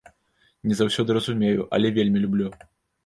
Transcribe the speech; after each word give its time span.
Не 0.71 0.77
заўсёды 0.79 1.17
разумею, 1.17 1.67
але 1.79 1.87
вельмі 1.99 2.19
люблю. 2.25 2.47